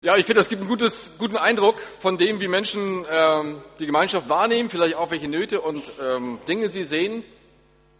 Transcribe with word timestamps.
Ja, 0.00 0.16
ich 0.16 0.26
finde, 0.26 0.38
das 0.38 0.48
gibt 0.48 0.60
einen 0.60 0.68
gutes, 0.68 1.18
guten 1.18 1.36
Eindruck 1.36 1.74
von 1.98 2.18
dem, 2.18 2.38
wie 2.38 2.46
Menschen 2.46 3.04
ähm, 3.10 3.60
die 3.80 3.86
Gemeinschaft 3.86 4.28
wahrnehmen, 4.28 4.70
vielleicht 4.70 4.94
auch 4.94 5.10
welche 5.10 5.26
Nöte 5.26 5.60
und 5.60 5.82
ähm, 6.00 6.38
Dinge 6.46 6.68
sie 6.68 6.84
sehen. 6.84 7.24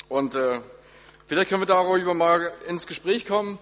Und 0.09 0.37
äh, 0.37 0.61
vielleicht 1.27 1.49
können 1.49 1.61
wir 1.61 1.67
darüber 1.67 2.15
mal 2.15 2.53
ins 2.69 2.87
Gespräch 2.87 3.27
kommen. 3.27 3.59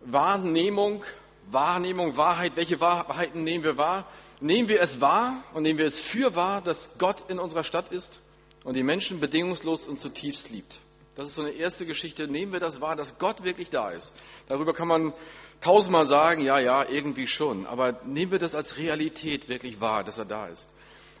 Wahrnehmung, 0.00 1.04
Wahrnehmung, 1.50 2.16
Wahrheit, 2.16 2.52
welche 2.54 2.80
Wahrheiten 2.80 3.44
nehmen 3.44 3.64
wir 3.64 3.76
wahr? 3.76 4.06
Nehmen 4.40 4.70
wir 4.70 4.80
es 4.80 5.02
wahr 5.02 5.44
und 5.52 5.64
nehmen 5.64 5.78
wir 5.78 5.86
es 5.86 6.00
für 6.00 6.34
wahr, 6.34 6.62
dass 6.62 6.92
Gott 6.96 7.24
in 7.28 7.38
unserer 7.38 7.64
Stadt 7.64 7.92
ist 7.92 8.22
und 8.64 8.76
die 8.76 8.82
Menschen 8.82 9.20
bedingungslos 9.20 9.88
und 9.88 10.00
zutiefst 10.00 10.48
liebt? 10.48 10.78
Das 11.16 11.26
ist 11.26 11.36
so 11.36 11.42
eine 11.42 11.52
erste 11.52 11.86
Geschichte. 11.86 12.26
Nehmen 12.26 12.52
wir 12.52 12.60
das 12.60 12.80
wahr, 12.80 12.96
dass 12.96 13.18
Gott 13.18 13.44
wirklich 13.44 13.70
da 13.70 13.90
ist. 13.90 14.12
Darüber 14.48 14.74
kann 14.74 14.88
man 14.88 15.12
tausendmal 15.60 16.06
sagen, 16.06 16.42
ja, 16.42 16.58
ja, 16.58 16.84
irgendwie 16.88 17.26
schon. 17.26 17.66
Aber 17.66 18.00
nehmen 18.04 18.32
wir 18.32 18.38
das 18.38 18.54
als 18.54 18.78
Realität 18.78 19.48
wirklich 19.48 19.80
wahr, 19.80 20.02
dass 20.02 20.18
er 20.18 20.24
da 20.24 20.48
ist. 20.48 20.68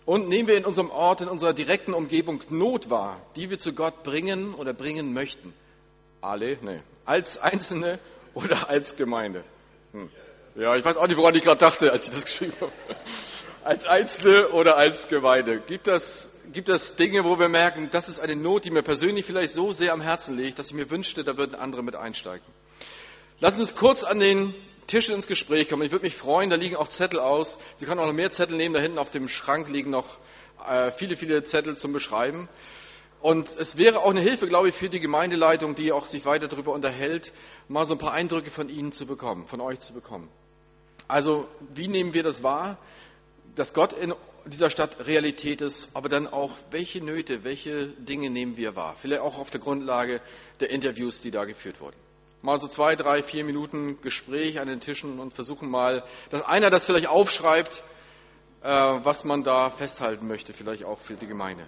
Und 0.04 0.28
nehmen 0.28 0.48
wir 0.48 0.56
in 0.58 0.64
unserem 0.64 0.90
Ort, 0.90 1.22
in 1.22 1.28
unserer 1.28 1.54
direkten 1.54 1.94
Umgebung 1.94 2.42
Not 2.50 2.90
wahr, 2.90 3.20
die 3.36 3.48
wir 3.50 3.58
zu 3.58 3.72
Gott 3.72 4.02
bringen 4.02 4.54
oder 4.54 4.74
bringen 4.74 5.14
möchten. 5.14 5.54
Alle? 6.20 6.58
Nee. 6.60 6.80
Als 7.04 7.38
Einzelne 7.38 7.98
oder 8.34 8.68
als 8.68 8.96
Gemeinde? 8.96 9.44
Hm. 9.92 10.10
Ja, 10.56 10.76
ich 10.76 10.84
weiß 10.84 10.96
auch 10.96 11.06
nicht, 11.06 11.16
woran 11.16 11.34
ich 11.34 11.42
gerade 11.42 11.58
dachte, 11.58 11.90
als 11.90 12.08
ich 12.08 12.14
das 12.14 12.24
geschrieben 12.24 12.54
habe. 12.60 12.72
Als 13.62 13.86
Einzelne 13.86 14.48
oder 14.50 14.76
als 14.76 15.08
Gemeinde. 15.08 15.60
Gibt 15.60 15.86
das 15.86 16.30
gibt 16.54 16.68
es 16.68 16.94
Dinge, 16.94 17.24
wo 17.24 17.38
wir 17.38 17.48
merken, 17.48 17.88
das 17.90 18.08
ist 18.08 18.20
eine 18.20 18.36
Not, 18.36 18.64
die 18.64 18.70
mir 18.70 18.82
persönlich 18.82 19.26
vielleicht 19.26 19.52
so 19.52 19.72
sehr 19.72 19.92
am 19.92 20.00
Herzen 20.00 20.38
liegt, 20.38 20.58
dass 20.58 20.68
ich 20.68 20.74
mir 20.74 20.88
wünschte, 20.88 21.24
da 21.24 21.36
würden 21.36 21.56
andere 21.56 21.82
mit 21.82 21.96
einsteigen. 21.96 22.46
Lassen 23.40 23.56
Sie 23.56 23.62
uns 23.62 23.74
kurz 23.74 24.04
an 24.04 24.20
den 24.20 24.54
Tisch 24.86 25.08
ins 25.08 25.26
Gespräch 25.26 25.68
kommen. 25.68 25.82
Ich 25.82 25.90
würde 25.90 26.04
mich 26.04 26.14
freuen, 26.14 26.50
da 26.50 26.56
liegen 26.56 26.76
auch 26.76 26.88
Zettel 26.88 27.18
aus. 27.18 27.58
Sie 27.76 27.86
können 27.86 28.00
auch 28.00 28.06
noch 28.06 28.12
mehr 28.12 28.30
Zettel 28.30 28.56
nehmen. 28.56 28.74
Da 28.74 28.80
hinten 28.80 28.98
auf 28.98 29.10
dem 29.10 29.28
Schrank 29.28 29.68
liegen 29.68 29.90
noch 29.90 30.18
äh, 30.66 30.92
viele, 30.92 31.16
viele 31.16 31.42
Zettel 31.42 31.76
zum 31.76 31.92
Beschreiben. 31.92 32.48
Und 33.20 33.56
es 33.56 33.76
wäre 33.76 34.00
auch 34.00 34.10
eine 34.10 34.20
Hilfe, 34.20 34.46
glaube 34.46 34.68
ich, 34.68 34.74
für 34.74 34.88
die 34.88 35.00
Gemeindeleitung, 35.00 35.74
die 35.74 35.90
auch 35.90 36.04
sich 36.04 36.24
weiter 36.24 36.46
darüber 36.46 36.72
unterhält, 36.72 37.32
mal 37.66 37.84
so 37.84 37.94
ein 37.94 37.98
paar 37.98 38.12
Eindrücke 38.12 38.50
von 38.50 38.68
Ihnen 38.68 38.92
zu 38.92 39.06
bekommen, 39.06 39.46
von 39.48 39.60
euch 39.60 39.80
zu 39.80 39.92
bekommen. 39.92 40.28
Also, 41.08 41.48
wie 41.74 41.88
nehmen 41.88 42.14
wir 42.14 42.22
das 42.22 42.42
wahr, 42.42 42.78
dass 43.56 43.72
Gott 43.72 43.92
in 43.92 44.14
dieser 44.46 44.70
Stadt 44.70 45.06
Realität 45.06 45.60
ist, 45.60 45.90
aber 45.94 46.08
dann 46.08 46.26
auch, 46.26 46.52
welche 46.70 47.02
Nöte, 47.02 47.44
welche 47.44 47.86
Dinge 47.86 48.30
nehmen 48.30 48.56
wir 48.56 48.76
wahr? 48.76 48.94
Vielleicht 48.96 49.22
auch 49.22 49.38
auf 49.38 49.50
der 49.50 49.60
Grundlage 49.60 50.20
der 50.60 50.70
Interviews, 50.70 51.20
die 51.20 51.30
da 51.30 51.44
geführt 51.44 51.80
wurden. 51.80 51.96
Mal 52.42 52.58
so 52.58 52.68
zwei, 52.68 52.94
drei, 52.94 53.22
vier 53.22 53.44
Minuten 53.44 54.00
Gespräch 54.02 54.60
an 54.60 54.68
den 54.68 54.80
Tischen 54.80 55.18
und 55.18 55.32
versuchen 55.32 55.70
mal, 55.70 56.04
dass 56.30 56.42
einer 56.42 56.68
das 56.68 56.84
vielleicht 56.84 57.06
aufschreibt, 57.06 57.82
äh, 58.62 58.68
was 58.68 59.24
man 59.24 59.42
da 59.42 59.70
festhalten 59.70 60.26
möchte, 60.26 60.52
vielleicht 60.52 60.84
auch 60.84 60.98
für 60.98 61.14
die 61.14 61.26
Gemeinde. 61.26 61.66